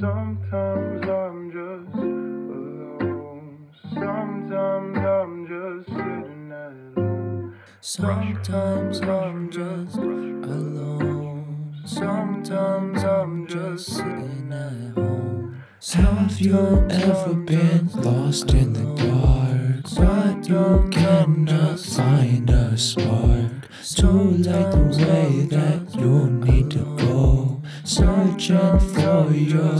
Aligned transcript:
Sometimes 0.00 1.06
I'm 1.06 1.50
just 1.52 1.94
alone. 1.94 3.68
Sometimes 3.92 4.96
I'm 4.96 5.46
just 5.46 5.88
sitting 5.90 6.50
at 6.50 6.94
home. 6.96 7.54
Sometimes 7.82 9.00
I'm 9.02 9.50
just 9.50 9.96
alone. 9.96 11.74
Sometimes 11.84 13.04
I'm 13.04 13.46
just 13.46 13.88
sitting 13.96 14.50
at 14.50 14.94
home. 14.94 15.62
Have 15.92 16.40
you 16.40 16.86
ever 16.88 17.34
been 17.34 17.90
lost 17.96 18.54
in 18.54 18.72
the 18.72 18.94
dark, 19.04 19.84
but 19.98 20.48
you 20.48 20.88
cannot 20.90 21.78
find 21.78 22.48
a 22.48 22.78
spark 22.78 23.68
to 23.96 24.06
light 24.08 24.70
the 24.72 25.04
way 25.06 25.46
that 25.50 25.94
you 25.94 26.30
need 26.30 26.70
to 26.70 26.84
go, 26.96 27.49
searching 27.84 28.78
for 28.78 29.30
your 29.32 29.78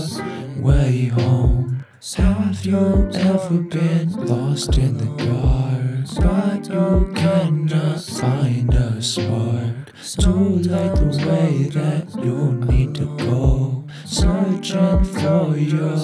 way 0.56 1.06
home? 1.06 1.84
Have 2.16 2.64
you 2.64 3.10
ever 3.14 3.59
been 3.59 4.12
lost 4.27 4.78
in 4.78 4.97
the 4.97 5.05
dark, 5.24 6.24
but 6.24 6.66
you 6.69 7.12
cannot 7.14 8.02
find 8.02 8.73
a 8.74 9.02
spark 9.02 9.92
to 10.19 10.30
light 10.30 10.95
the 10.97 11.24
way 11.28 11.69
that 11.74 12.06
you 12.24 12.52
need 12.69 12.95
to 12.95 13.06
go, 13.19 13.84
searching 14.06 15.05
for 15.05 15.56
your 15.56 15.98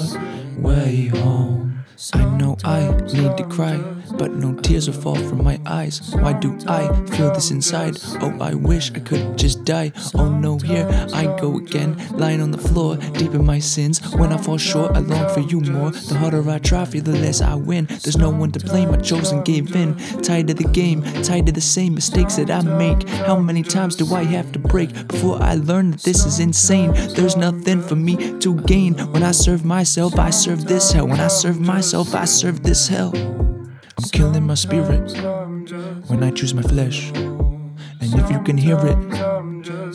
way 0.60 1.07
home? 1.07 1.66
I 2.12 2.24
know 2.36 2.59
I 2.62 2.91
need 3.14 3.38
to 3.38 3.45
cry, 3.48 3.78
but 4.18 4.32
no 4.32 4.54
tears 4.60 4.87
will 4.87 5.00
fall 5.00 5.14
from 5.14 5.42
my 5.42 5.59
eyes. 5.64 6.14
Why 6.14 6.34
do 6.34 6.59
I 6.68 6.88
feel 7.06 7.32
this 7.32 7.50
inside? 7.50 7.96
Oh, 8.20 8.37
I 8.38 8.52
wish 8.52 8.92
I 8.92 8.98
could 8.98 9.38
just 9.38 9.64
die. 9.64 9.92
Oh 10.14 10.28
no, 10.28 10.59
here 10.59 10.87
I 11.14 11.24
go 11.40 11.56
again, 11.56 11.96
lying 12.12 12.42
on 12.42 12.51
the 12.51 12.59
floor, 12.59 12.96
deep 12.96 13.32
in 13.32 13.46
my 13.46 13.59
sins. 13.59 14.01
When 14.14 14.30
I 14.30 14.37
fall 14.37 14.59
short, 14.59 14.95
I 14.95 14.98
long 14.98 15.32
for 15.32 15.40
you 15.40 15.60
more. 15.60 15.90
The 15.90 16.18
harder 16.18 16.48
I 16.51 16.59
try, 16.59 16.84
feel 16.84 17.02
the 17.02 17.12
less 17.12 17.40
I 17.40 17.54
win. 17.54 17.87
There's 17.87 18.18
no 18.18 18.28
one 18.28 18.52
to 18.52 18.60
blame, 18.60 18.90
I 18.90 18.99
chose 18.99 19.32
and 19.32 19.43
gave 19.43 19.74
in. 19.74 19.96
Tired 20.23 20.51
of 20.51 20.56
the 20.56 20.68
game, 20.68 21.02
tired 21.23 21.49
of 21.49 21.54
the 21.54 21.62
same 21.62 21.95
mistakes 21.95 22.37
that 22.37 22.51
I 22.51 22.60
make. 22.60 23.09
How 23.09 23.38
many 23.38 23.62
times 23.62 23.96
do 23.96 24.15
I 24.15 24.24
have 24.24 24.52
to 24.52 24.59
break 24.59 25.09
before 25.09 25.43
I 25.43 25.54
learn 25.54 25.93
that 25.93 26.02
this 26.02 26.26
is 26.26 26.40
insane? 26.40 26.93
There's 27.15 27.37
nothing 27.37 27.80
for 27.80 27.96
me 27.96 28.38
to 28.40 28.54
gain. 28.62 28.95
When 29.12 29.23
I 29.23 29.30
serve 29.30 29.65
myself, 29.65 30.18
I 30.18 30.28
serve 30.28 30.66
this 30.66 30.93
hell. 30.93 31.09
When 31.09 31.21
I 31.21 31.28
serve 31.28 31.59
myself, 31.59 31.85
I 31.95 32.24
serve 32.24 32.65
this 32.65 32.88
hell. 32.88 33.12
I'm 33.15 34.09
killing 34.10 34.45
my 34.45 34.54
spirit 34.54 35.12
when 36.09 36.24
I 36.24 36.32
choose 36.32 36.52
my 36.52 36.62
flesh. 36.62 37.12
And 37.12 38.12
if 38.12 38.28
you 38.28 38.43
can 38.43 38.59
hear 38.59 38.76
it, 38.78 38.98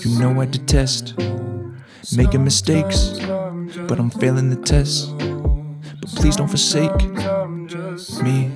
you 0.05 0.17
know 0.17 0.39
I 0.39 0.45
detest 0.45 1.17
making 2.15 2.45
mistakes, 2.45 3.19
but 3.89 3.99
I'm 3.99 4.09
failing 4.09 4.49
the 4.49 4.55
test. 4.55 5.17
But 5.17 6.09
please 6.15 6.37
don't 6.37 6.47
forsake 6.47 6.95
me. 8.23 8.51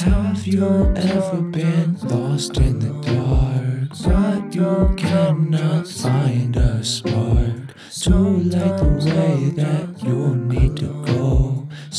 Have 0.00 0.46
you 0.48 0.92
ever 0.96 1.40
been 1.42 1.96
lost 2.02 2.58
in 2.58 2.80
the 2.80 2.92
dark, 3.06 3.90
but 4.04 4.52
you 4.52 4.94
cannot 4.96 5.86
find 5.86 6.56
a 6.56 6.82
spark 6.82 7.74
to 8.02 8.14
light 8.14 8.78
the 8.78 9.12
way 9.14 9.50
that 9.50 10.02
you 10.02 10.34
need 10.34 10.76
to 10.78 10.97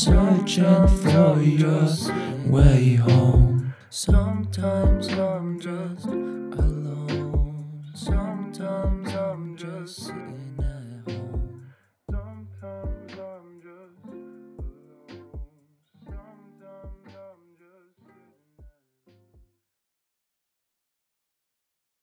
searching 0.00 0.88
for 1.02 1.42
your 1.42 1.86
way 2.46 2.94
home? 2.94 3.74
Sometimes 3.90 5.08
I'm 5.08 5.60
just 5.60 5.79